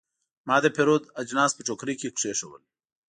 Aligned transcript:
ما 0.47 0.57
د 0.63 0.65
پیرود 0.75 1.03
اجناس 1.21 1.51
په 1.55 1.61
ټوکرۍ 1.67 1.95
کې 1.99 2.09
کېښودل. 2.17 2.63